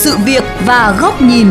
[0.00, 1.46] sự việc và góc nhìn.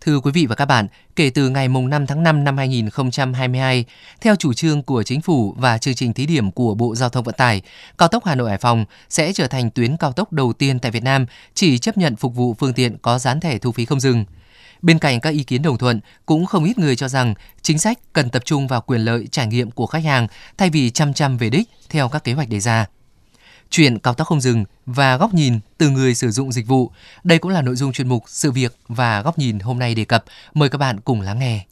[0.00, 0.86] Thưa quý vị và các bạn,
[1.16, 3.84] kể từ ngày 5 tháng 5 năm 2022,
[4.20, 7.24] theo chủ trương của chính phủ và chương trình thí điểm của Bộ Giao thông
[7.24, 7.62] Vận tải,
[7.98, 10.90] cao tốc Hà Nội Hải Phòng sẽ trở thành tuyến cao tốc đầu tiên tại
[10.90, 14.00] Việt Nam chỉ chấp nhận phục vụ phương tiện có dán thẻ thu phí không
[14.00, 14.24] dừng.
[14.82, 17.98] Bên cạnh các ý kiến đồng thuận, cũng không ít người cho rằng chính sách
[18.12, 20.26] cần tập trung vào quyền lợi trải nghiệm của khách hàng
[20.58, 22.86] thay vì chăm chăm về đích theo các kế hoạch đề ra.
[23.70, 26.90] Chuyện cao tốc không dừng và góc nhìn từ người sử dụng dịch vụ.
[27.24, 30.04] Đây cũng là nội dung chuyên mục Sự việc và góc nhìn hôm nay đề
[30.04, 30.24] cập.
[30.54, 31.64] Mời các bạn cùng lắng nghe.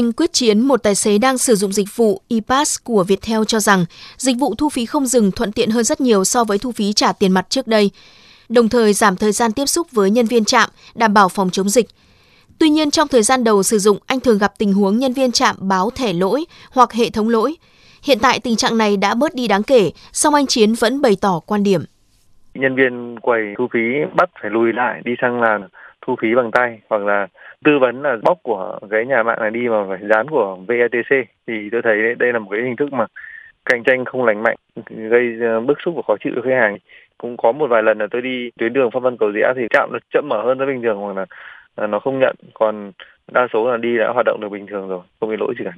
[0.00, 3.60] Anh Quyết Chiến, một tài xế đang sử dụng dịch vụ ePass của Viettel cho
[3.60, 3.84] rằng
[4.16, 6.92] dịch vụ thu phí không dừng thuận tiện hơn rất nhiều so với thu phí
[6.92, 7.90] trả tiền mặt trước đây,
[8.48, 11.68] đồng thời giảm thời gian tiếp xúc với nhân viên trạm, đảm bảo phòng chống
[11.68, 11.86] dịch.
[12.58, 15.32] Tuy nhiên trong thời gian đầu sử dụng, anh thường gặp tình huống nhân viên
[15.32, 17.56] trạm báo thẻ lỗi hoặc hệ thống lỗi.
[18.02, 21.16] Hiện tại tình trạng này đã bớt đi đáng kể, song anh Chiến vẫn bày
[21.20, 21.80] tỏ quan điểm.
[22.54, 23.78] Nhân viên quầy thu phí
[24.16, 25.68] bắt phải lùi lại đi sang làn
[26.06, 27.26] thu phí bằng tay hoặc là
[27.64, 31.28] tư vấn là bóc của cái nhà mạng này đi mà phải dán của VETC
[31.46, 33.06] thì tôi thấy đây là một cái hình thức mà
[33.64, 34.56] cạnh tranh không lành mạnh
[34.86, 36.78] gây ờ, bức xúc và khó chịu cho khách hàng.
[37.18, 39.62] Cũng có một vài lần là tôi đi tuyến đường Pháp Vân Cầu Giã thì
[39.70, 41.26] chạm nó chậm mở hơn với bình thường hoặc là
[41.74, 42.36] ờ, nó không nhận.
[42.54, 42.92] Còn
[43.32, 45.64] đa số là đi đã hoạt động được bình thường rồi không bị lỗi gì
[45.64, 45.72] cả.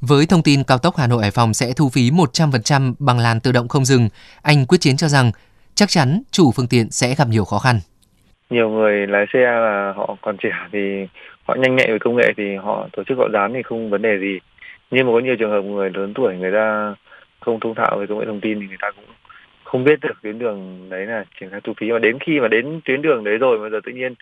[0.00, 3.40] Với thông tin cao tốc Hà Nội Hải Phòng sẽ thu phí 100% bằng làn
[3.40, 4.08] tự động không dừng,
[4.42, 5.32] anh Quyết Chiến cho rằng
[5.74, 7.80] chắc chắn chủ phương tiện sẽ gặp nhiều khó khăn
[8.50, 11.06] nhiều người lái xe là họ còn trẻ thì
[11.44, 14.02] họ nhanh nhạy với công nghệ thì họ tổ chức họ dán thì không vấn
[14.02, 14.38] đề gì.
[14.90, 16.94] Nhưng mà có nhiều trường hợp người lớn tuổi người ta
[17.40, 19.04] không thông thạo về công nghệ thông tin thì người ta cũng
[19.64, 21.92] không biết được tuyến đường đấy là triển khai thu phí.
[21.92, 24.14] Mà đến khi mà đến tuyến đường đấy rồi bây giờ tự nhiên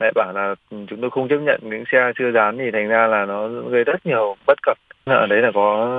[0.00, 2.88] lại bảo là ừ, chúng tôi không chấp nhận những xe chưa dán thì thành
[2.88, 4.78] ra là nó gây rất nhiều bất cập.
[5.04, 5.90] Ở đấy là có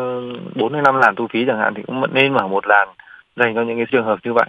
[0.55, 2.87] bốn hay năm làn thu phí chẳng hạn thì cũng nên mở một làn
[3.35, 4.45] dành cho những cái trường hợp như vậy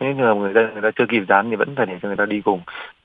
[0.00, 2.08] những trường hợp người dân người ta chưa kịp dán thì vẫn phải để cho
[2.08, 2.60] người ta đi cùng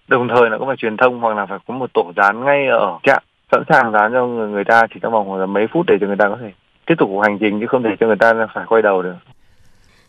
[0.07, 2.67] đồng thời là cũng phải truyền thông hoặc là phải có một tổ dán ngay
[2.67, 5.95] ở trạm sẵn sàng dán cho người, người ta chỉ trong vòng mấy phút để
[6.01, 6.51] cho người ta có thể
[6.85, 9.15] tiếp tục hành trình chứ không thể cho người ta phải quay đầu được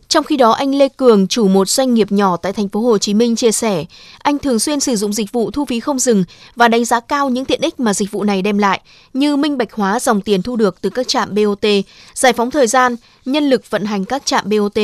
[0.08, 2.98] trong khi đó, anh Lê Cường, chủ một doanh nghiệp nhỏ tại thành phố Hồ
[2.98, 3.84] Chí Minh chia sẻ,
[4.18, 6.24] anh thường xuyên sử dụng dịch vụ thu phí không dừng
[6.56, 8.80] và đánh giá cao những tiện ích mà dịch vụ này đem lại,
[9.12, 11.66] như minh bạch hóa dòng tiền thu được từ các trạm BOT,
[12.14, 14.78] giải phóng thời gian, nhân lực vận hành các trạm BOT.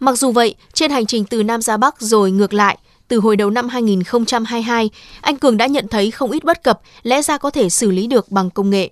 [0.00, 2.76] Mặc dù vậy, trên hành trình từ Nam ra Bắc rồi ngược lại,
[3.08, 4.90] từ hồi đầu năm 2022,
[5.22, 8.06] anh Cường đã nhận thấy không ít bất cập lẽ ra có thể xử lý
[8.06, 8.90] được bằng công nghệ.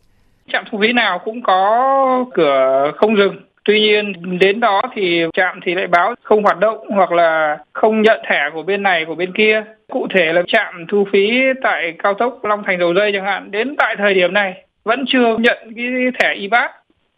[0.53, 3.37] Trạm thu phí nào cũng có cửa không dừng.
[3.65, 8.03] Tuy nhiên đến đó thì trạm thì lại báo không hoạt động hoặc là không
[8.03, 9.65] nhận thẻ của bên này của bên kia.
[9.93, 11.31] Cụ thể là trạm thu phí
[11.63, 15.05] tại cao tốc Long Thành Dầu Dây chẳng hạn đến tại thời điểm này vẫn
[15.09, 15.87] chưa nhận cái
[16.21, 16.71] thẻ IBAT.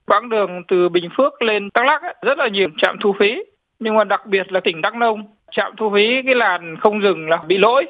[0.07, 3.43] Quãng đường từ Bình Phước lên Đắk Lắk rất là nhiều trạm thu phí
[3.85, 7.29] nhưng mà đặc biệt là tỉnh Đắk Nông trạm thu phí cái làn không dừng
[7.29, 7.87] là bị lỗi.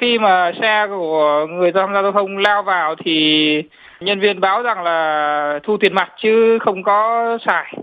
[0.00, 3.14] Khi mà xe của người tham gia giao thông lao vào thì
[4.00, 7.74] nhân viên báo rằng là thu tiền mặt chứ không có xài.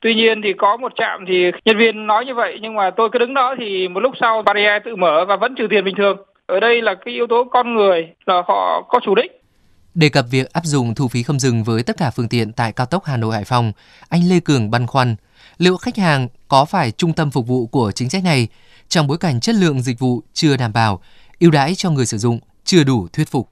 [0.00, 3.08] Tuy nhiên thì có một trạm thì nhân viên nói như vậy nhưng mà tôi
[3.12, 5.94] cứ đứng đó thì một lúc sau barrier tự mở và vẫn trừ tiền bình
[5.96, 6.16] thường.
[6.46, 9.40] Ở đây là cái yếu tố con người là họ có chủ đích.
[9.94, 12.72] Đề cập việc áp dụng thu phí không dừng với tất cả phương tiện tại
[12.76, 13.72] cao tốc Hà Nội Hải Phòng,
[14.08, 15.16] anh Lê Cường băn khoăn
[15.58, 18.48] liệu khách hàng có phải trung tâm phục vụ của chính sách này
[18.88, 21.00] trong bối cảnh chất lượng dịch vụ chưa đảm bảo,
[21.40, 23.48] ưu đãi cho người sử dụng chưa đủ thuyết phục.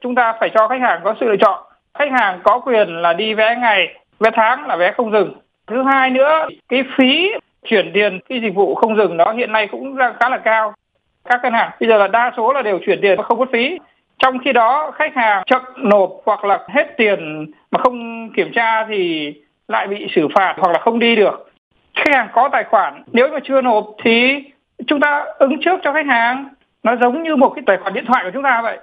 [0.00, 1.64] Chúng ta phải cho khách hàng có sự lựa chọn.
[1.98, 3.86] Khách hàng có quyền là đi vé ngày,
[4.20, 5.34] vé tháng là vé không dừng.
[5.66, 7.28] Thứ hai nữa, cái phí
[7.64, 10.74] chuyển tiền cái dịch vụ không dừng đó hiện nay cũng khá là cao.
[11.24, 13.46] Các ngân hàng bây giờ là đa số là đều chuyển tiền mà không có
[13.52, 13.78] phí.
[14.18, 18.86] Trong khi đó khách hàng chậm nộp hoặc là hết tiền mà không kiểm tra
[18.88, 19.32] thì
[19.70, 21.50] lại bị xử phạt hoặc là không đi được.
[21.94, 24.44] Khách hàng có tài khoản, nếu mà chưa nộp thì
[24.86, 26.48] chúng ta ứng trước cho khách hàng.
[26.82, 28.78] Nó giống như một cái tài khoản điện thoại của chúng ta vậy.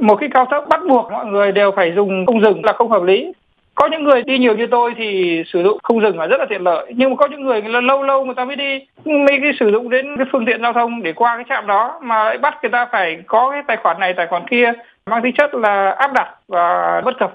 [0.00, 2.90] Một cái cao tốc bắt buộc mọi người đều phải dùng không dừng là không
[2.90, 3.32] hợp lý.
[3.74, 6.46] Có những người đi nhiều như tôi thì sử dụng không dừng là rất là
[6.48, 6.92] tiện lợi.
[6.96, 8.86] Nhưng mà có những người là lâu lâu người ta mới đi.
[9.04, 12.00] Mới cái sử dụng đến cái phương tiện giao thông để qua cái trạm đó
[12.02, 14.72] mà lại bắt người ta phải có cái tài khoản này, tài khoản kia,
[15.06, 17.32] mang tính chất là áp đặt và bất cập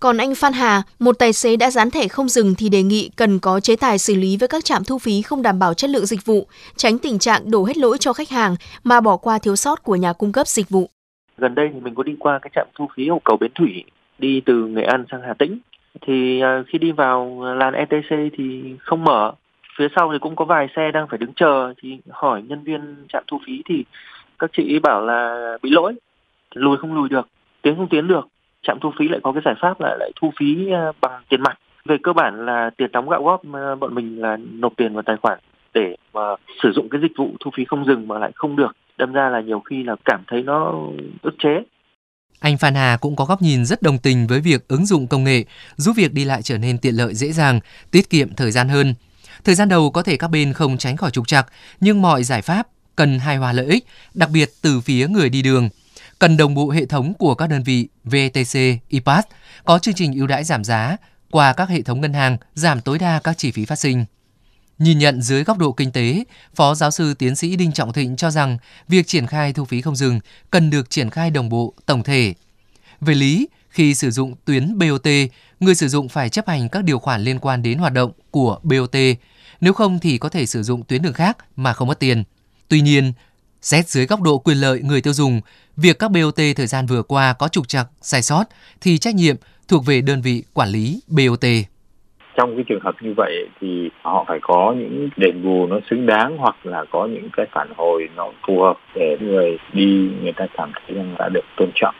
[0.00, 3.10] còn anh Phan Hà, một tài xế đã dán thẻ không dừng thì đề nghị
[3.16, 5.90] cần có chế tài xử lý với các trạm thu phí không đảm bảo chất
[5.90, 8.54] lượng dịch vụ, tránh tình trạng đổ hết lỗi cho khách hàng
[8.84, 10.90] mà bỏ qua thiếu sót của nhà cung cấp dịch vụ.
[11.38, 13.84] Gần đây thì mình có đi qua cái trạm thu phí ở cầu Bến Thủy,
[14.18, 15.58] đi từ Nghệ An sang Hà Tĩnh.
[16.00, 19.32] Thì à, khi đi vào à, làn ETC thì không mở,
[19.78, 23.06] phía sau thì cũng có vài xe đang phải đứng chờ thì hỏi nhân viên
[23.12, 23.84] trạm thu phí thì
[24.38, 25.94] các chị bảo là bị lỗi
[26.54, 27.28] lùi không lùi được
[27.62, 28.28] tiến không tiến được
[28.62, 31.42] trạm thu phí lại có cái giải pháp là lại thu phí ờ, bằng tiền
[31.42, 34.94] mặt về cơ bản là tiền đóng gạo góp ờ, bọn mình là nộp tiền
[34.94, 35.38] vào tài khoản
[35.74, 36.20] để mà
[36.62, 39.28] sử dụng cái dịch vụ thu phí không dừng mà lại không được đâm ra
[39.28, 40.74] là nhiều khi là cảm thấy nó
[41.22, 41.62] ức chế
[42.40, 45.24] anh Phan Hà cũng có góc nhìn rất đồng tình với việc ứng dụng công
[45.24, 45.44] nghệ
[45.76, 47.60] giúp việc đi lại trở nên tiện lợi dễ dàng,
[47.90, 48.94] tiết kiệm thời gian hơn.
[49.44, 51.46] Thời gian đầu có thể các bên không tránh khỏi trục trặc,
[51.80, 52.66] nhưng mọi giải pháp
[52.96, 53.84] cần hài hòa lợi ích,
[54.14, 55.68] đặc biệt từ phía người đi đường.
[56.20, 58.58] Cần đồng bộ hệ thống của các đơn vị VTC,
[58.88, 59.24] IPAS
[59.64, 60.96] có chương trình ưu đãi giảm giá
[61.30, 64.04] qua các hệ thống ngân hàng giảm tối đa các chi phí phát sinh.
[64.78, 66.24] Nhìn nhận dưới góc độ kinh tế,
[66.54, 68.58] Phó giáo sư tiến sĩ Đinh Trọng Thịnh cho rằng
[68.88, 70.20] việc triển khai thu phí không dừng
[70.50, 72.34] cần được triển khai đồng bộ, tổng thể.
[73.00, 75.06] Về lý, khi sử dụng tuyến BOT,
[75.60, 78.58] người sử dụng phải chấp hành các điều khoản liên quan đến hoạt động của
[78.62, 78.96] BOT,
[79.60, 82.24] nếu không thì có thể sử dụng tuyến đường khác mà không mất tiền.
[82.68, 83.12] Tuy nhiên,
[83.62, 85.40] xét dưới góc độ quyền lợi người tiêu dùng,
[85.76, 88.44] việc các BOT thời gian vừa qua có trục trặc, sai sót
[88.80, 89.36] thì trách nhiệm
[89.68, 91.44] thuộc về đơn vị quản lý BOT
[92.40, 96.06] trong cái trường hợp như vậy thì họ phải có những đền bù nó xứng
[96.06, 100.32] đáng hoặc là có những cái phản hồi nó phù hợp để người đi người
[100.32, 101.94] ta cảm thấy rằng đã được tôn trọng.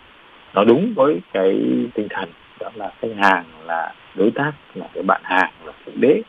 [0.54, 1.52] Nó đúng với cái
[1.94, 2.28] tinh thần
[2.60, 6.22] đó là khách hàng là đối tác là cái bạn hàng là thượng đế.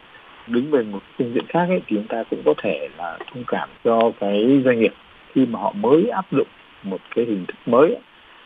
[0.48, 3.44] Đứng về một phương diện khác ấy, thì chúng ta cũng có thể là thông
[3.48, 4.94] cảm cho cái doanh nghiệp
[5.34, 6.48] khi mà họ mới áp dụng
[6.84, 7.98] một cái hình thức mới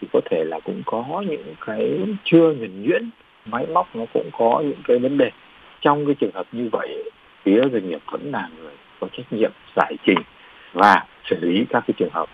[0.02, 3.10] thì có thể là cũng có những cái chưa nhuần nhuyễn
[3.46, 5.32] máy móc nó cũng có những cái vấn đề
[5.82, 7.12] trong cái trường hợp như vậy
[7.44, 10.20] phía doanh nghiệp vẫn là người có trách nhiệm giải trình
[10.74, 12.30] và xử lý các cái trường hợp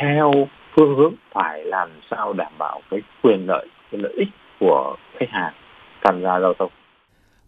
[0.00, 0.32] theo
[0.76, 4.28] phương hướng phải làm sao đảm bảo cái quyền lợi cái lợi ích
[4.60, 5.52] của khách hàng
[6.04, 6.70] tham gia giao thông.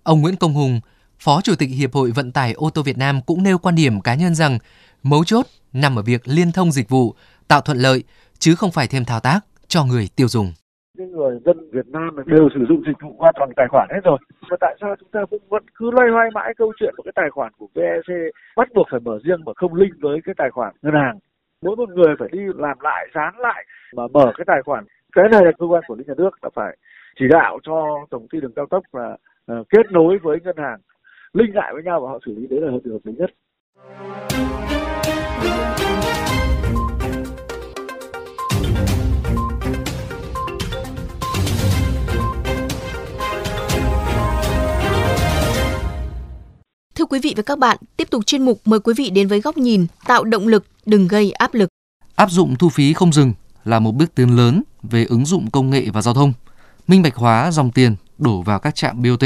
[0.02, 0.80] Ông Nguyễn Công Hùng,
[1.18, 4.00] Phó Chủ tịch Hiệp hội Vận tải ô tô Việt Nam cũng nêu quan điểm
[4.00, 4.58] cá nhân rằng
[5.02, 7.14] mấu chốt nằm ở việc liên thông dịch vụ,
[7.48, 8.04] tạo thuận lợi
[8.38, 10.52] chứ không phải thêm thao tác cho người tiêu dùng
[11.00, 14.00] những người dân Việt Nam đều sử dụng dịch vụ qua toàn tài khoản hết
[14.04, 14.18] rồi.
[14.50, 17.12] Mà tại sao chúng ta cũng vẫn cứ loay hoay mãi câu chuyện của cái
[17.14, 18.08] tài khoản của VEC
[18.56, 21.18] bắt buộc phải mở riêng mà không link với cái tài khoản ngân hàng.
[21.62, 23.64] Mỗi một người phải đi làm lại, dán lại
[23.96, 24.84] mà mở cái tài khoản.
[25.12, 26.76] Cái này là cơ quan quản lý nhà nước là phải
[27.18, 29.16] chỉ đạo cho tổng ty đường cao tốc là
[29.52, 30.78] uh, kết nối với ngân hàng,
[31.32, 33.30] link lại với nhau và họ xử lý đấy là hợp lý nhất.
[47.10, 49.58] Quý vị và các bạn, tiếp tục chuyên mục mời quý vị đến với góc
[49.58, 51.68] nhìn tạo động lực, đừng gây áp lực.
[52.14, 53.32] Áp dụng thu phí không dừng
[53.64, 56.32] là một bước tiến lớn về ứng dụng công nghệ và giao thông,
[56.88, 59.24] minh bạch hóa dòng tiền đổ vào các trạm BOT.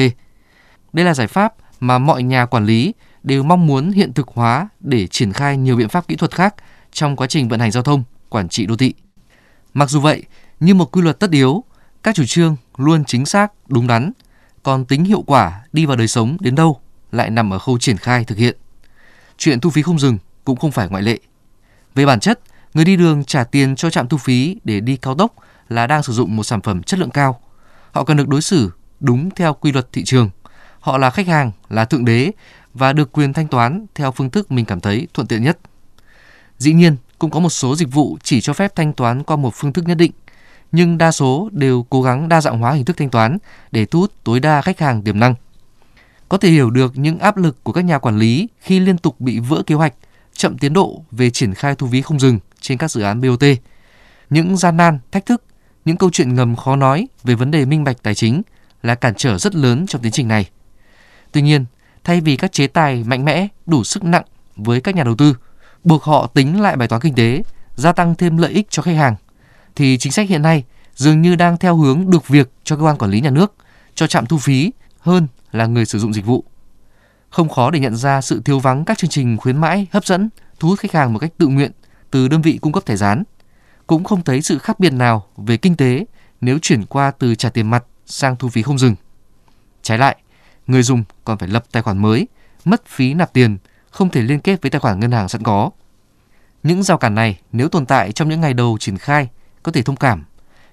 [0.92, 4.68] Đây là giải pháp mà mọi nhà quản lý đều mong muốn hiện thực hóa
[4.80, 6.54] để triển khai nhiều biện pháp kỹ thuật khác
[6.92, 8.94] trong quá trình vận hành giao thông, quản trị đô thị.
[9.74, 10.22] Mặc dù vậy,
[10.60, 11.64] như một quy luật tất yếu,
[12.02, 14.12] các chủ trương luôn chính xác, đúng đắn,
[14.62, 16.80] còn tính hiệu quả đi vào đời sống đến đâu
[17.14, 18.56] lại nằm ở khâu triển khai thực hiện.
[19.38, 21.18] Chuyện thu phí không dừng cũng không phải ngoại lệ.
[21.94, 22.40] Về bản chất,
[22.74, 25.34] người đi đường trả tiền cho trạm thu phí để đi cao tốc
[25.68, 27.40] là đang sử dụng một sản phẩm chất lượng cao.
[27.92, 28.70] Họ cần được đối xử
[29.00, 30.30] đúng theo quy luật thị trường.
[30.80, 32.30] Họ là khách hàng, là thượng đế
[32.74, 35.58] và được quyền thanh toán theo phương thức mình cảm thấy thuận tiện nhất.
[36.58, 39.54] Dĩ nhiên, cũng có một số dịch vụ chỉ cho phép thanh toán qua một
[39.54, 40.12] phương thức nhất định,
[40.72, 43.38] nhưng đa số đều cố gắng đa dạng hóa hình thức thanh toán
[43.72, 45.34] để thu hút tối đa khách hàng tiềm năng.
[46.28, 49.20] Có thể hiểu được những áp lực của các nhà quản lý khi liên tục
[49.20, 49.94] bị vỡ kế hoạch,
[50.32, 53.44] chậm tiến độ về triển khai thu phí không dừng trên các dự án BOT.
[54.30, 55.42] Những gian nan, thách thức,
[55.84, 58.42] những câu chuyện ngầm khó nói về vấn đề minh bạch tài chính
[58.82, 60.50] là cản trở rất lớn trong tiến trình này.
[61.32, 61.64] Tuy nhiên,
[62.04, 64.24] thay vì các chế tài mạnh mẽ đủ sức nặng
[64.56, 65.36] với các nhà đầu tư,
[65.84, 67.42] buộc họ tính lại bài toán kinh tế,
[67.74, 69.16] gia tăng thêm lợi ích cho khách hàng,
[69.76, 70.64] thì chính sách hiện nay
[70.94, 73.54] dường như đang theo hướng được việc cho cơ quan quản lý nhà nước,
[73.94, 76.44] cho trạm thu phí hơn là người sử dụng dịch vụ.
[77.30, 80.28] Không khó để nhận ra sự thiếu vắng các chương trình khuyến mãi hấp dẫn,
[80.60, 81.70] thu hút khách hàng một cách tự nguyện
[82.10, 83.22] từ đơn vị cung cấp thẻ dán.
[83.86, 86.04] Cũng không thấy sự khác biệt nào về kinh tế
[86.40, 88.94] nếu chuyển qua từ trả tiền mặt sang thu phí không dừng.
[89.82, 90.16] Trái lại,
[90.66, 92.28] người dùng còn phải lập tài khoản mới,
[92.64, 93.58] mất phí nạp tiền,
[93.90, 95.70] không thể liên kết với tài khoản ngân hàng sẵn có.
[96.62, 99.28] Những rào cản này nếu tồn tại trong những ngày đầu triển khai
[99.62, 100.24] có thể thông cảm,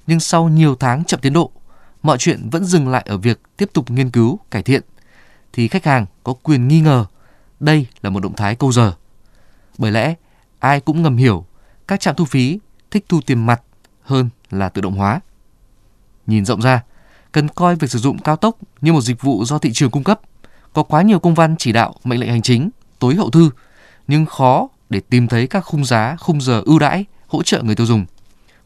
[0.08, 1.52] nhưng sau nhiều tháng chậm tiến độ
[2.04, 4.82] mọi chuyện vẫn dừng lại ở việc tiếp tục nghiên cứu, cải thiện,
[5.54, 7.06] thì khách hàng có quyền nghi ngờ
[7.60, 8.94] đây là một động thái câu giờ.
[9.78, 10.16] Bởi lẽ,
[10.60, 11.46] ai cũng ngầm hiểu
[11.88, 12.60] các trạm thu phí
[12.92, 13.62] thích thu tiền mặt
[14.02, 15.20] hơn là tự động hóa.
[16.28, 16.84] Nhìn rộng ra,
[17.32, 20.04] cần coi việc sử dụng cao tốc như một dịch vụ do thị trường cung
[20.04, 20.20] cấp,
[20.74, 23.50] Có quá nhiều công văn chỉ đạo, mệnh lệnh hành chính, tối hậu thư,
[24.08, 27.76] nhưng khó để tìm thấy các khung giá, khung giờ ưu đãi hỗ trợ người
[27.76, 28.06] tiêu dùng.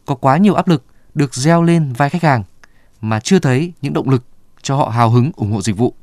[0.06, 2.44] Có quá nhiều áp lực được gieo lên vai khách hàng
[3.02, 4.24] mà chưa thấy những động lực
[4.62, 5.94] cho họ hào hứng ủng hộ dịch vụ.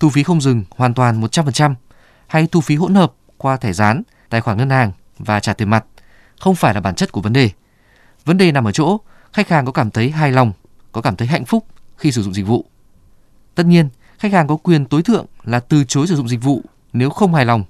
[0.00, 1.74] Thu phí không dừng hoàn toàn 100%
[2.26, 5.70] hay thu phí hỗn hợp qua thẻ dán, tài khoản ngân hàng và trả tiền
[5.70, 5.84] mặt
[6.40, 7.50] không phải là bản chất của vấn đề.
[8.24, 9.00] Vấn đề nằm ở chỗ
[9.32, 10.52] khách hàng có cảm thấy hài lòng,
[10.92, 12.64] có cảm thấy hạnh phúc khi sử dụng dịch vụ.
[13.54, 13.88] Tất nhiên,
[14.18, 16.62] khách hàng có quyền tối thượng là từ chối sử dụng dịch vụ
[16.92, 17.64] nếu không hài lòng.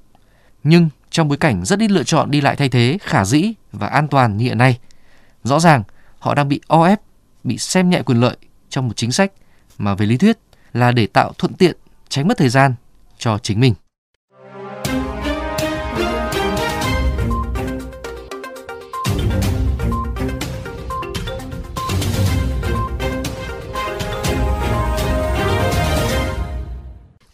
[0.65, 3.87] Nhưng trong bối cảnh rất ít lựa chọn đi lại thay thế khả dĩ và
[3.87, 4.79] an toàn như hiện nay,
[5.45, 5.83] rõ ràng
[6.19, 7.01] họ đang bị o ép,
[7.45, 8.37] bị xem nhẹ quyền lợi
[8.69, 9.33] trong một chính sách
[9.79, 10.39] mà về lý thuyết
[10.73, 11.77] là để tạo thuận tiện,
[12.09, 12.75] tránh mất thời gian
[13.19, 13.75] cho chính mình.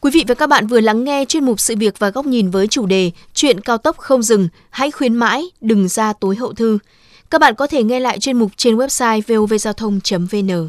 [0.01, 2.51] Quý vị và các bạn vừa lắng nghe chuyên mục sự việc và góc nhìn
[2.51, 6.53] với chủ đề Chuyện cao tốc không dừng, hãy khuyến mãi, đừng ra tối hậu
[6.53, 6.79] thư.
[7.30, 10.68] Các bạn có thể nghe lại chuyên mục trên website vovgiao thông.vn.